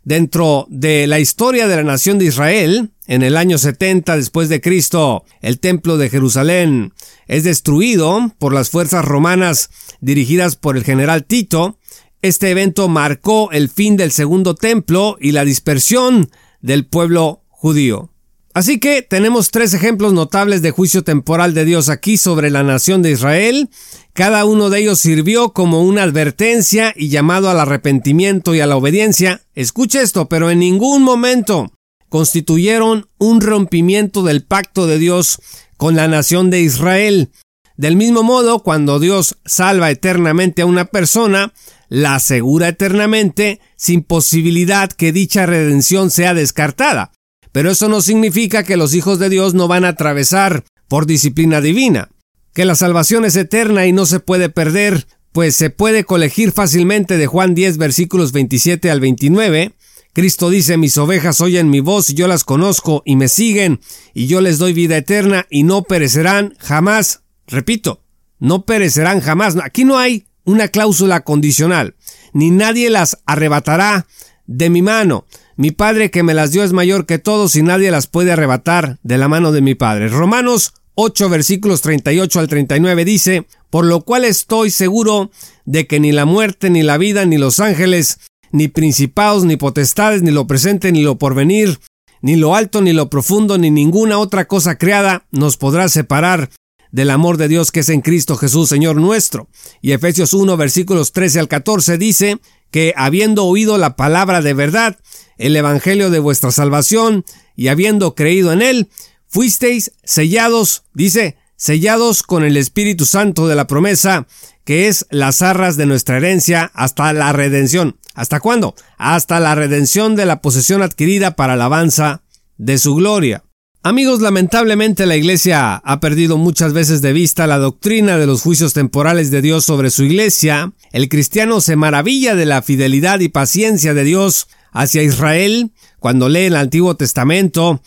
dentro 0.03 0.67
de 0.69 1.07
la 1.07 1.19
historia 1.19 1.67
de 1.67 1.75
la 1.75 1.83
nación 1.83 2.17
de 2.17 2.25
Israel. 2.25 2.91
En 3.07 3.21
el 3.21 3.37
año 3.37 3.57
70 3.57 4.15
después 4.15 4.49
de 4.49 4.61
Cristo, 4.61 5.25
el 5.41 5.59
templo 5.59 5.97
de 5.97 6.09
Jerusalén 6.09 6.93
es 7.27 7.43
destruido 7.43 8.33
por 8.39 8.53
las 8.53 8.69
fuerzas 8.69 9.03
romanas 9.03 9.69
dirigidas 9.99 10.55
por 10.55 10.77
el 10.77 10.83
general 10.83 11.25
Tito. 11.25 11.77
Este 12.21 12.49
evento 12.49 12.87
marcó 12.87 13.51
el 13.51 13.69
fin 13.69 13.97
del 13.97 14.11
segundo 14.11 14.55
templo 14.55 15.17
y 15.19 15.33
la 15.33 15.45
dispersión 15.45 16.29
del 16.61 16.87
pueblo 16.87 17.43
judío. 17.49 18.14
Así 18.55 18.79
que 18.79 19.01
tenemos 19.01 19.51
tres 19.51 19.73
ejemplos 19.73 20.13
notables 20.13 20.61
de 20.61 20.71
juicio 20.71 21.03
temporal 21.03 21.53
de 21.53 21.65
Dios 21.65 21.89
aquí 21.89 22.15
sobre 22.15 22.49
la 22.49 22.63
nación 22.63 23.01
de 23.01 23.11
Israel. 23.11 23.69
Cada 24.13 24.45
uno 24.45 24.69
de 24.69 24.79
ellos 24.79 24.97
sirvió 24.97 25.51
como 25.51 25.81
una 25.81 26.03
advertencia 26.03 26.93
y 26.95 27.09
llamado 27.09 27.49
al 27.49 27.59
arrepentimiento 27.59 28.55
y 28.55 28.61
a 28.61 28.65
la 28.65 28.77
obediencia. 28.77 29.41
Escuche 29.55 30.01
esto, 30.01 30.29
pero 30.29 30.51
en 30.51 30.59
ningún 30.59 31.03
momento 31.03 31.73
constituyeron 32.07 33.09
un 33.17 33.41
rompimiento 33.41 34.23
del 34.23 34.45
pacto 34.45 34.87
de 34.87 34.99
Dios 34.99 35.41
con 35.75 35.97
la 35.97 36.07
nación 36.07 36.49
de 36.49 36.61
Israel. 36.61 37.31
Del 37.75 37.97
mismo 37.97 38.23
modo, 38.23 38.63
cuando 38.63 39.01
Dios 39.01 39.35
salva 39.43 39.91
eternamente 39.91 40.61
a 40.61 40.65
una 40.65 40.85
persona, 40.85 41.51
la 41.89 42.15
asegura 42.15 42.69
eternamente 42.69 43.59
sin 43.75 44.01
posibilidad 44.01 44.89
que 44.89 45.11
dicha 45.11 45.45
redención 45.45 46.09
sea 46.09 46.33
descartada. 46.33 47.11
Pero 47.55 47.71
eso 47.71 47.87
no 47.87 48.01
significa 48.01 48.63
que 48.63 48.75
los 48.75 48.93
hijos 48.95 49.17
de 49.17 49.29
Dios 49.29 49.53
no 49.53 49.69
van 49.69 49.85
a 49.85 49.87
atravesar 49.87 50.65
por 50.89 51.05
disciplina 51.05 51.61
divina, 51.61 52.09
que 52.53 52.65
la 52.65 52.75
salvación 52.75 53.23
es 53.23 53.37
eterna 53.37 53.87
y 53.87 53.93
no 53.93 54.05
se 54.05 54.19
puede 54.19 54.49
perder, 54.49 55.07
pues 55.31 55.55
se 55.55 55.69
puede 55.69 56.03
colegir 56.03 56.51
fácilmente 56.51 57.15
de 57.15 57.27
Juan 57.27 57.55
10 57.55 57.77
versículos 57.77 58.33
27 58.33 58.91
al 58.91 58.99
29. 58.99 59.71
Cristo 60.11 60.49
dice, 60.49 60.75
mis 60.75 60.97
ovejas 60.97 61.39
oyen 61.39 61.69
mi 61.69 61.79
voz 61.79 62.09
y 62.09 62.15
yo 62.15 62.27
las 62.27 62.43
conozco 62.43 63.03
y 63.05 63.15
me 63.15 63.29
siguen 63.29 63.79
y 64.13 64.27
yo 64.27 64.41
les 64.41 64.57
doy 64.57 64.73
vida 64.73 64.97
eterna 64.97 65.47
y 65.49 65.63
no 65.63 65.83
perecerán 65.83 66.55
jamás. 66.59 67.21
Repito, 67.47 68.01
no 68.37 68.65
perecerán 68.65 69.21
jamás. 69.21 69.55
Aquí 69.63 69.85
no 69.85 69.97
hay 69.97 70.25
una 70.43 70.67
cláusula 70.67 71.21
condicional, 71.21 71.95
ni 72.33 72.51
nadie 72.51 72.89
las 72.89 73.19
arrebatará 73.25 74.07
de 74.45 74.69
mi 74.69 74.81
mano. 74.81 75.25
Mi 75.57 75.71
Padre 75.71 76.11
que 76.11 76.21
me 76.21 76.33
las 76.33 76.51
dio 76.51 76.63
es 76.63 76.73
mayor 76.73 77.05
que 77.05 77.17
todos 77.17 77.55
y 77.55 77.63
nadie 77.63 77.89
las 77.89 78.07
puede 78.07 78.33
arrebatar 78.33 78.97
de 79.03 79.17
la 79.17 79.29
mano 79.29 79.53
de 79.53 79.61
mi 79.61 79.73
Padre. 79.73 80.09
Romanos 80.09 80.73
8 80.95 81.29
versículos 81.29 81.81
38 81.81 82.39
al 82.41 82.47
39 82.49 83.05
dice, 83.05 83.47
por 83.69 83.85
lo 83.85 84.01
cual 84.01 84.25
estoy 84.25 84.69
seguro 84.69 85.31
de 85.63 85.87
que 85.87 86.01
ni 86.01 86.11
la 86.11 86.25
muerte, 86.25 86.69
ni 86.69 86.83
la 86.83 86.97
vida, 86.97 87.25
ni 87.25 87.37
los 87.37 87.61
ángeles, 87.61 88.19
ni 88.51 88.67
principados, 88.67 89.45
ni 89.45 89.55
potestades, 89.55 90.23
ni 90.23 90.31
lo 90.31 90.45
presente, 90.45 90.91
ni 90.91 91.03
lo 91.03 91.17
porvenir, 91.17 91.79
ni 92.21 92.35
lo 92.35 92.53
alto, 92.53 92.81
ni 92.81 92.91
lo 92.91 93.09
profundo, 93.09 93.57
ni 93.57 93.71
ninguna 93.71 94.17
otra 94.17 94.45
cosa 94.45 94.77
creada 94.77 95.25
nos 95.31 95.55
podrá 95.55 95.87
separar 95.87 96.49
del 96.91 97.09
amor 97.09 97.37
de 97.37 97.47
Dios 97.47 97.71
que 97.71 97.81
es 97.81 97.89
en 97.89 98.01
Cristo 98.01 98.35
Jesús, 98.35 98.69
Señor 98.69 98.95
nuestro. 98.97 99.47
Y 99.81 99.91
Efesios 99.93 100.33
1 100.33 100.57
versículos 100.57 101.11
13 101.11 101.39
al 101.39 101.47
14 101.47 101.97
dice 101.97 102.39
que 102.75 102.93
habiendo 102.97 103.45
oído 103.45 103.77
la 103.77 103.95
palabra 103.95 104.41
de 104.41 104.53
verdad, 104.53 104.97
el 105.37 105.55
Evangelio 105.55 106.09
de 106.09 106.19
vuestra 106.19 106.51
salvación, 106.51 107.23
y 107.55 107.69
habiendo 107.69 108.15
creído 108.15 108.51
en 108.51 108.61
él, 108.61 108.89
fuisteis 109.29 109.93
sellados, 110.03 110.83
dice, 110.93 111.37
sellados 111.55 112.21
con 112.21 112.43
el 112.43 112.57
Espíritu 112.57 113.05
Santo 113.05 113.47
de 113.47 113.55
la 113.55 113.65
promesa, 113.65 114.27
que 114.65 114.89
es 114.89 115.05
las 115.09 115.41
arras 115.41 115.77
de 115.77 115.85
nuestra 115.85 116.17
herencia 116.17 116.69
hasta 116.73 117.13
la 117.13 117.31
redención. 117.31 117.97
¿Hasta 118.13 118.41
cuándo? 118.41 118.75
Hasta 118.97 119.39
la 119.39 119.55
redención 119.55 120.17
de 120.17 120.25
la 120.25 120.41
posesión 120.41 120.81
adquirida 120.81 121.37
para 121.37 121.53
alabanza 121.53 122.23
de 122.57 122.77
su 122.77 122.93
gloria. 122.95 123.45
Amigos, 123.87 124.19
lamentablemente 124.19 125.05
la 125.05 125.15
Iglesia 125.15 125.75
ha 125.75 125.99
perdido 125.99 126.37
muchas 126.37 126.73
veces 126.73 127.03
de 127.03 127.13
vista 127.13 127.45
la 127.45 127.59
doctrina 127.59 128.17
de 128.17 128.25
los 128.25 128.41
juicios 128.41 128.73
temporales 128.73 129.29
de 129.29 129.43
Dios 129.43 129.63
sobre 129.63 129.91
su 129.91 130.05
Iglesia. 130.05 130.73
El 130.91 131.07
cristiano 131.07 131.61
se 131.61 131.75
maravilla 131.75 132.33
de 132.33 132.47
la 132.47 132.63
fidelidad 132.63 133.19
y 133.19 133.29
paciencia 133.29 133.93
de 133.93 134.03
Dios 134.03 134.47
hacia 134.71 135.03
Israel 135.03 135.71
cuando 135.99 136.29
lee 136.29 136.45
el 136.45 136.55
Antiguo 136.55 136.95
Testamento, 136.95 137.83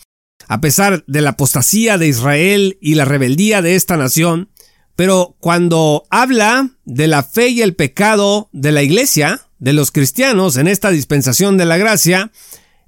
a 0.47 0.61
pesar 0.61 1.03
de 1.05 1.19
la 1.19 1.31
apostasía 1.31 1.97
de 1.97 2.07
Israel 2.07 2.77
y 2.79 2.95
la 2.95 3.03
rebeldía 3.03 3.61
de 3.61 3.75
esta 3.75 3.97
nación, 3.97 4.51
pero 4.95 5.35
cuando 5.41 6.05
habla 6.09 6.69
de 6.85 7.07
la 7.07 7.23
fe 7.23 7.49
y 7.49 7.61
el 7.61 7.75
pecado 7.75 8.47
de 8.53 8.71
la 8.71 8.83
iglesia, 8.83 9.41
de 9.57 9.73
los 9.73 9.91
cristianos 9.91 10.55
en 10.55 10.69
esta 10.69 10.91
dispensación 10.91 11.57
de 11.57 11.65
la 11.65 11.75
gracia, 11.75 12.31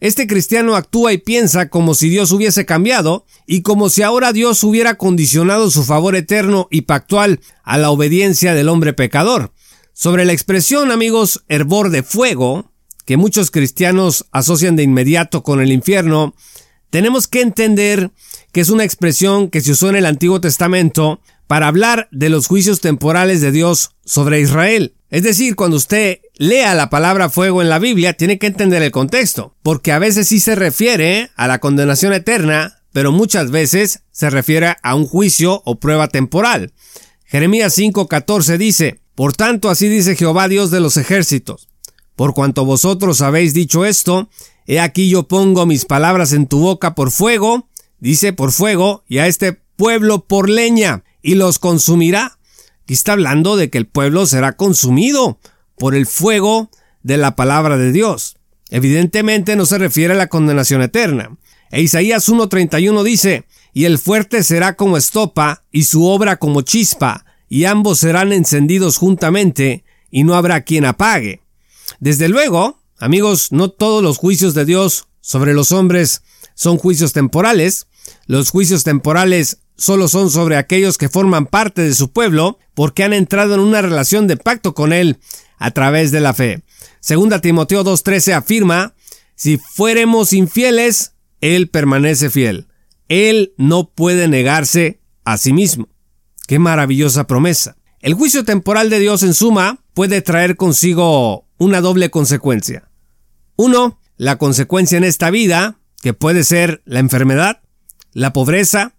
Este 0.02 0.26
cristiano 0.26 0.76
actúa 0.76 1.14
y 1.14 1.20
piensa 1.20 1.70
como 1.70 1.94
si 1.94 2.10
Dios 2.10 2.32
hubiese 2.32 2.66
cambiado 2.66 3.24
y 3.46 3.62
como 3.62 3.88
si 3.92 4.02
ahora 4.02 4.34
Dios 4.34 4.64
hubiera 4.64 4.96
condicionado 4.96 5.70
su 5.70 5.84
favor 5.84 6.16
eterno 6.16 6.68
y 6.72 6.82
pactual 6.82 7.40
a 7.64 7.78
la 7.78 7.92
obediencia 7.92 8.56
del 8.56 8.68
hombre 8.68 8.94
pecador. 8.94 9.54
Sobre 9.94 10.26
la 10.26 10.34
expresión, 10.34 10.92
amigos, 10.92 11.44
hervor 11.50 11.92
de 11.92 12.02
fuego, 12.02 12.72
que 13.06 13.16
muchos 13.16 13.52
cristianos 13.52 14.26
asocian 14.32 14.76
de 14.76 14.82
inmediato 14.82 15.44
con 15.44 15.62
el 15.62 15.72
infierno, 15.72 16.34
tenemos 16.90 17.28
que 17.28 17.42
entender 17.42 18.10
que 18.52 18.62
es 18.62 18.70
una 18.70 18.84
expresión 18.84 19.50
que 19.50 19.62
se 19.62 19.74
usó 19.74 19.90
en 19.90 19.98
el 19.98 20.08
Antiguo 20.08 20.42
Testamento 20.42 21.22
para 21.46 21.68
hablar 21.68 22.08
de 22.12 22.30
los 22.30 22.48
juicios 22.48 22.82
temporales 22.82 23.40
de 23.40 23.52
Dios 23.52 23.92
sobre 24.04 24.42
Israel. 24.42 24.96
Es 25.12 25.22
decir, 25.22 25.56
cuando 25.56 25.78
usted 25.78 26.22
lea 26.42 26.74
la 26.74 26.90
palabra 26.90 27.30
fuego 27.30 27.62
en 27.62 27.70
la 27.70 27.78
Biblia, 27.78 28.14
tiene 28.14 28.40
que 28.40 28.48
entender 28.48 28.82
el 28.82 28.90
contexto, 28.90 29.54
porque 29.62 29.92
a 29.92 30.00
veces 30.00 30.28
sí 30.28 30.40
se 30.40 30.56
refiere 30.56 31.30
a 31.36 31.48
la 31.48 31.60
condenación 31.60 32.14
eterna, 32.14 32.82
pero 32.92 33.12
muchas 33.12 33.52
veces 33.52 34.02
se 34.12 34.28
refiere 34.32 34.76
a 34.82 34.96
un 34.96 35.06
juicio 35.06 35.62
o 35.66 35.80
prueba 35.80 36.08
temporal. 36.08 36.74
Jeremías 37.26 37.78
5:14 37.78 38.58
dice, 38.58 39.02
Por 39.14 39.34
tanto 39.34 39.70
así 39.70 39.88
dice 39.88 40.16
Jehová 40.16 40.48
Dios 40.48 40.72
de 40.72 40.80
los 40.80 40.98
ejércitos, 40.98 41.70
por 42.16 42.34
cuanto 42.34 42.66
vosotros 42.66 43.22
habéis 43.22 43.54
dicho 43.54 43.86
esto, 43.86 44.28
he 44.66 44.80
aquí 44.80 45.10
yo 45.10 45.28
pongo 45.28 45.68
mis 45.68 45.86
palabras 45.86 46.34
en 46.34 46.48
tu 46.48 46.60
boca 46.60 46.96
por 46.96 47.12
fuego, 47.12 47.70
dice 48.00 48.34
por 48.34 48.52
fuego, 48.52 49.04
y 49.08 49.20
a 49.20 49.28
este 49.28 49.62
pueblo 49.76 50.26
por 50.26 50.50
leña, 50.50 51.04
y 51.22 51.36
los 51.36 51.60
consumirá 51.60 52.40
Aquí 52.92 52.96
está 52.96 53.14
hablando 53.14 53.56
de 53.56 53.70
que 53.70 53.78
el 53.78 53.88
pueblo 53.88 54.26
será 54.26 54.58
consumido 54.58 55.40
por 55.82 55.96
el 55.96 56.06
fuego 56.06 56.70
de 57.02 57.18
la 57.18 57.36
palabra 57.36 57.76
de 57.76 57.92
Dios. 57.92 58.38
Evidentemente 58.70 59.56
no 59.56 59.66
se 59.66 59.80
refiere 59.80 60.14
a 60.14 60.16
la 60.16 60.28
condenación 60.28 60.84
eterna. 60.84 61.40
E 61.72 61.82
Isaías 61.82 62.30
1.31 62.30 63.02
dice, 63.02 63.46
y 63.74 63.86
el 63.86 63.98
fuerte 63.98 64.44
será 64.44 64.76
como 64.76 64.96
estopa 64.96 65.64
y 65.72 65.86
su 65.86 66.06
obra 66.06 66.38
como 66.38 66.62
chispa, 66.62 67.26
y 67.50 67.66
ambos 67.66 67.98
serán 67.98 68.32
encendidos 68.32 68.98
juntamente, 68.98 69.84
y 70.12 70.24
no 70.24 70.36
habrá 70.36 70.62
quien 70.62 70.86
apague. 70.86 71.42
Desde 72.00 72.30
luego, 72.30 72.80
amigos, 73.00 73.52
no 73.52 73.70
todos 73.70 74.04
los 74.04 74.20
juicios 74.20 74.54
de 74.54 74.66
Dios 74.66 75.08
sobre 75.20 75.56
los 75.56 75.72
hombres 75.72 76.22
son 76.54 76.78
juicios 76.78 77.12
temporales. 77.12 77.88
Los 78.28 78.52
juicios 78.52 78.84
temporales 78.84 79.58
solo 79.78 80.08
son 80.08 80.30
sobre 80.30 80.58
aquellos 80.58 81.00
que 81.00 81.10
forman 81.10 81.48
parte 81.48 81.82
de 81.82 81.96
su 81.96 82.12
pueblo 82.12 82.60
porque 82.76 83.04
han 83.04 83.14
entrado 83.14 83.56
en 83.56 83.62
una 83.62 83.82
relación 83.82 84.28
de 84.28 84.38
pacto 84.38 84.76
con 84.76 84.94
él 84.94 85.18
a 85.62 85.72
través 85.72 86.12
de 86.12 86.20
la 86.20 86.34
fe. 86.34 86.64
Segunda 87.00 87.40
Timoteo 87.40 87.86
2.13 87.86 88.34
afirma, 88.34 88.96
si 89.36 89.58
fuéremos 89.58 90.34
infieles, 90.34 91.14
él 91.40 91.70
permanece 91.70 92.32
fiel. 92.32 92.68
Él 93.08 93.54
no 93.58 93.92
puede 93.92 94.28
negarse 94.28 95.02
a 95.24 95.38
sí 95.38 95.54
mismo. 95.54 95.88
Qué 96.48 96.58
maravillosa 96.58 97.28
promesa. 97.28 97.78
El 98.00 98.16
juicio 98.16 98.44
temporal 98.44 98.90
de 98.90 99.00
Dios 99.00 99.22
en 99.22 99.36
suma 99.36 99.84
puede 99.94 100.22
traer 100.22 100.58
consigo 100.58 101.48
una 101.60 101.80
doble 101.80 102.10
consecuencia. 102.10 102.90
Uno, 103.56 104.00
la 104.18 104.40
consecuencia 104.40 104.98
en 104.98 105.04
esta 105.04 105.30
vida, 105.30 105.78
que 106.02 106.14
puede 106.14 106.44
ser 106.44 106.82
la 106.86 107.00
enfermedad, 107.00 107.62
la 108.14 108.34
pobreza, 108.34 108.96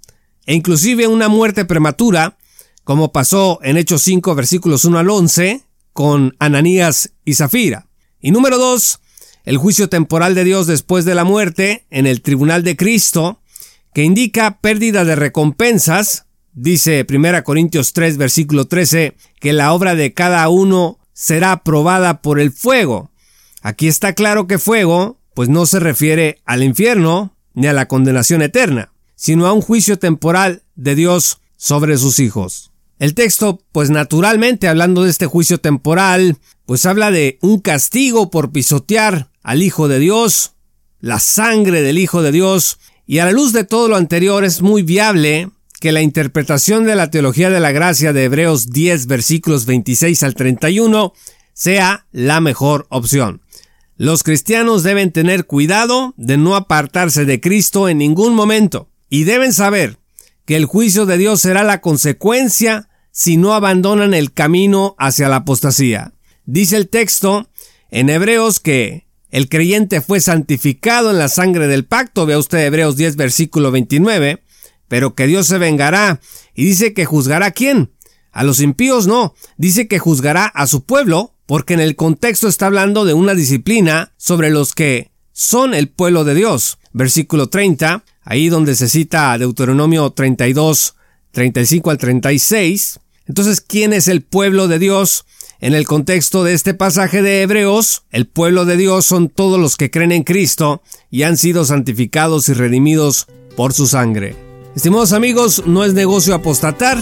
e 0.46 0.54
inclusive 0.54 1.08
una 1.08 1.28
muerte 1.28 1.64
prematura, 1.64 2.38
como 2.84 3.10
pasó 3.10 3.58
en 3.62 3.76
Hechos 3.78 4.02
5 4.02 4.36
versículos 4.36 4.84
1 4.84 4.98
al 4.98 5.10
11 5.10 5.64
con 5.92 6.34
Ananías 6.38 7.12
y 7.24 7.34
Zafira. 7.34 7.88
Y 8.20 8.30
número 8.30 8.58
2, 8.58 9.00
el 9.44 9.56
juicio 9.58 9.88
temporal 9.88 10.34
de 10.34 10.44
Dios 10.44 10.66
después 10.66 11.04
de 11.04 11.14
la 11.14 11.24
muerte 11.24 11.86
en 11.90 12.06
el 12.06 12.22
tribunal 12.22 12.62
de 12.62 12.76
Cristo, 12.76 13.40
que 13.94 14.04
indica 14.04 14.58
pérdida 14.60 15.04
de 15.04 15.16
recompensas, 15.16 16.26
dice 16.52 17.06
1 17.08 17.44
Corintios 17.44 17.92
3 17.92 18.16
versículo 18.16 18.66
13, 18.66 19.14
que 19.40 19.52
la 19.52 19.72
obra 19.72 19.94
de 19.94 20.14
cada 20.14 20.48
uno 20.48 20.98
será 21.12 21.62
probada 21.62 22.22
por 22.22 22.40
el 22.40 22.52
fuego. 22.52 23.10
Aquí 23.62 23.88
está 23.88 24.14
claro 24.14 24.46
que 24.46 24.58
fuego, 24.58 25.18
pues 25.34 25.48
no 25.48 25.66
se 25.66 25.80
refiere 25.80 26.40
al 26.44 26.62
infierno 26.62 27.36
ni 27.54 27.66
a 27.66 27.72
la 27.72 27.86
condenación 27.86 28.42
eterna 28.42 28.92
sino 29.22 29.46
a 29.46 29.52
un 29.52 29.60
juicio 29.60 30.00
temporal 30.00 30.64
de 30.74 30.96
Dios 30.96 31.38
sobre 31.56 31.96
sus 31.96 32.18
hijos. 32.18 32.71
El 33.02 33.14
texto, 33.14 33.60
pues 33.72 33.90
naturalmente 33.90 34.68
hablando 34.68 35.02
de 35.02 35.10
este 35.10 35.26
juicio 35.26 35.58
temporal, 35.58 36.36
pues 36.66 36.86
habla 36.86 37.10
de 37.10 37.36
un 37.40 37.58
castigo 37.58 38.30
por 38.30 38.52
pisotear 38.52 39.28
al 39.42 39.60
Hijo 39.60 39.88
de 39.88 39.98
Dios, 39.98 40.52
la 41.00 41.18
sangre 41.18 41.82
del 41.82 41.98
Hijo 41.98 42.22
de 42.22 42.30
Dios, 42.30 42.78
y 43.04 43.18
a 43.18 43.24
la 43.24 43.32
luz 43.32 43.52
de 43.52 43.64
todo 43.64 43.88
lo 43.88 43.96
anterior 43.96 44.44
es 44.44 44.62
muy 44.62 44.84
viable 44.84 45.50
que 45.80 45.90
la 45.90 46.00
interpretación 46.00 46.84
de 46.84 46.94
la 46.94 47.10
teología 47.10 47.50
de 47.50 47.58
la 47.58 47.72
gracia 47.72 48.12
de 48.12 48.22
Hebreos 48.22 48.70
10 48.70 49.08
versículos 49.08 49.66
26 49.66 50.22
al 50.22 50.36
31 50.36 51.12
sea 51.54 52.06
la 52.12 52.40
mejor 52.40 52.86
opción. 52.88 53.42
Los 53.96 54.22
cristianos 54.22 54.84
deben 54.84 55.10
tener 55.10 55.46
cuidado 55.46 56.14
de 56.16 56.36
no 56.36 56.54
apartarse 56.54 57.24
de 57.24 57.40
Cristo 57.40 57.88
en 57.88 57.98
ningún 57.98 58.36
momento 58.36 58.90
y 59.10 59.24
deben 59.24 59.52
saber 59.52 59.98
que 60.44 60.54
el 60.54 60.66
juicio 60.66 61.04
de 61.04 61.18
Dios 61.18 61.40
será 61.40 61.64
la 61.64 61.80
consecuencia 61.80 62.88
si 63.12 63.36
no 63.36 63.54
abandonan 63.54 64.14
el 64.14 64.32
camino 64.32 64.96
hacia 64.98 65.28
la 65.28 65.36
apostasía. 65.36 66.12
Dice 66.44 66.76
el 66.76 66.88
texto 66.88 67.48
en 67.90 68.10
Hebreos 68.10 68.58
que 68.58 69.06
el 69.30 69.48
creyente 69.48 70.00
fue 70.00 70.20
santificado 70.20 71.10
en 71.10 71.18
la 71.18 71.28
sangre 71.28 71.68
del 71.68 71.84
pacto, 71.84 72.26
vea 72.26 72.38
usted 72.38 72.66
Hebreos 72.66 72.96
10 72.96 73.16
versículo 73.16 73.70
29, 73.70 74.42
pero 74.88 75.14
que 75.14 75.26
Dios 75.26 75.46
se 75.46 75.58
vengará 75.58 76.20
y 76.54 76.64
dice 76.64 76.92
que 76.92 77.04
juzgará 77.04 77.46
a 77.46 77.50
quién. 77.52 77.92
A 78.32 78.44
los 78.44 78.60
impíos 78.60 79.06
no, 79.06 79.34
dice 79.56 79.88
que 79.88 79.98
juzgará 79.98 80.46
a 80.46 80.66
su 80.66 80.84
pueblo, 80.84 81.34
porque 81.46 81.74
en 81.74 81.80
el 81.80 81.96
contexto 81.96 82.48
está 82.48 82.66
hablando 82.66 83.04
de 83.04 83.12
una 83.12 83.34
disciplina 83.34 84.12
sobre 84.16 84.50
los 84.50 84.74
que 84.74 85.10
son 85.32 85.74
el 85.74 85.88
pueblo 85.88 86.24
de 86.24 86.34
Dios. 86.34 86.78
Versículo 86.92 87.48
30, 87.48 88.04
ahí 88.22 88.48
donde 88.48 88.74
se 88.74 88.88
cita 88.88 89.36
Deuteronomio 89.36 90.10
32, 90.10 90.94
35 91.30 91.90
al 91.90 91.98
36. 91.98 93.00
Entonces, 93.26 93.60
¿quién 93.60 93.92
es 93.92 94.08
el 94.08 94.22
pueblo 94.22 94.68
de 94.68 94.78
Dios? 94.78 95.24
En 95.60 95.74
el 95.74 95.86
contexto 95.86 96.42
de 96.42 96.54
este 96.54 96.74
pasaje 96.74 97.22
de 97.22 97.42
Hebreos, 97.42 98.02
el 98.10 98.26
pueblo 98.26 98.64
de 98.64 98.76
Dios 98.76 99.06
son 99.06 99.28
todos 99.28 99.60
los 99.60 99.76
que 99.76 99.90
creen 99.90 100.10
en 100.10 100.24
Cristo 100.24 100.82
y 101.08 101.22
han 101.22 101.36
sido 101.36 101.64
santificados 101.64 102.48
y 102.48 102.54
redimidos 102.54 103.28
por 103.56 103.72
su 103.72 103.86
sangre. 103.86 104.34
Estimados 104.74 105.12
amigos, 105.12 105.62
no 105.66 105.84
es 105.84 105.94
negocio 105.94 106.34
apostatar, 106.34 106.98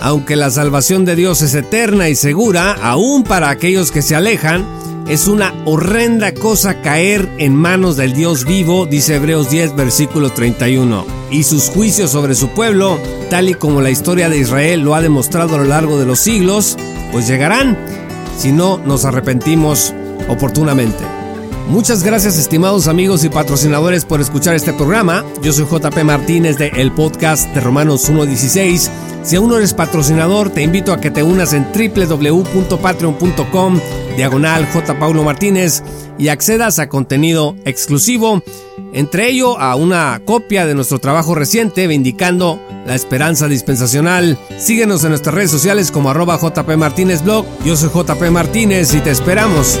aunque 0.00 0.36
la 0.36 0.50
salvación 0.50 1.06
de 1.06 1.16
Dios 1.16 1.40
es 1.40 1.54
eterna 1.54 2.10
y 2.10 2.14
segura, 2.14 2.72
aún 2.72 3.24
para 3.24 3.48
aquellos 3.48 3.90
que 3.90 4.02
se 4.02 4.14
alejan, 4.14 4.66
es 5.08 5.28
una 5.28 5.54
horrenda 5.64 6.34
cosa 6.34 6.82
caer 6.82 7.28
en 7.38 7.54
manos 7.54 7.96
del 7.96 8.12
Dios 8.12 8.44
vivo, 8.44 8.84
dice 8.84 9.14
Hebreos 9.14 9.48
10, 9.48 9.76
versículo 9.76 10.30
31. 10.30 11.23
Y 11.34 11.42
sus 11.42 11.68
juicios 11.68 12.12
sobre 12.12 12.36
su 12.36 12.50
pueblo, 12.50 12.96
tal 13.28 13.48
y 13.48 13.54
como 13.54 13.80
la 13.80 13.90
historia 13.90 14.28
de 14.28 14.38
Israel 14.38 14.82
lo 14.82 14.94
ha 14.94 15.00
demostrado 15.00 15.56
a 15.56 15.58
lo 15.58 15.64
largo 15.64 15.98
de 15.98 16.06
los 16.06 16.20
siglos, 16.20 16.76
pues 17.10 17.26
llegarán 17.26 17.76
si 18.38 18.52
no 18.52 18.78
nos 18.78 19.04
arrepentimos 19.04 19.92
oportunamente. 20.28 21.13
Muchas 21.68 22.02
gracias 22.04 22.38
estimados 22.38 22.88
amigos 22.88 23.24
y 23.24 23.30
patrocinadores 23.30 24.04
por 24.04 24.20
escuchar 24.20 24.54
este 24.54 24.74
programa. 24.74 25.24
Yo 25.42 25.52
soy 25.52 25.64
JP 25.64 26.04
Martínez 26.04 26.58
de 26.58 26.68
el 26.68 26.92
podcast 26.92 27.48
de 27.54 27.60
Romanos 27.60 28.10
1.16. 28.10 28.90
Si 29.22 29.36
aún 29.36 29.48
no 29.48 29.56
eres 29.56 29.72
patrocinador, 29.72 30.50
te 30.50 30.62
invito 30.62 30.92
a 30.92 31.00
que 31.00 31.10
te 31.10 31.22
unas 31.22 31.54
en 31.54 31.66
www.patreon.com 31.72 33.80
diagonal. 34.16 34.68
Paulo 35.00 35.24
Martínez 35.24 35.82
y 36.18 36.28
accedas 36.28 36.78
a 36.78 36.90
contenido 36.90 37.56
exclusivo, 37.64 38.42
entre 38.92 39.30
ello 39.30 39.58
a 39.58 39.74
una 39.74 40.20
copia 40.24 40.66
de 40.66 40.74
nuestro 40.74 40.98
trabajo 40.98 41.34
reciente 41.34 41.86
Vindicando 41.86 42.60
la 42.86 42.94
Esperanza 42.94 43.48
Dispensacional. 43.48 44.38
Síguenos 44.58 45.02
en 45.04 45.10
nuestras 45.10 45.34
redes 45.34 45.50
sociales 45.50 45.90
como 45.90 46.10
arroba 46.10 46.38
JP 46.38 46.76
Martínez 46.76 47.24
Blog. 47.24 47.46
Yo 47.64 47.74
soy 47.74 47.88
JP 47.88 48.30
Martínez 48.30 48.92
y 48.94 49.00
te 49.00 49.10
esperamos 49.10 49.80